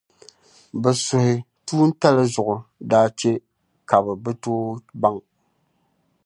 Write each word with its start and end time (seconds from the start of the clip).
bɛ 0.81 0.91
suhutuntali 1.03 2.23
zuɣu 2.33 2.55
daa 2.89 3.07
chɛ 3.19 3.31
ka 3.89 3.97
bɛ 4.05 4.13
bi 4.23 4.31
tooi 4.43 4.69
baŋ. 5.01 5.15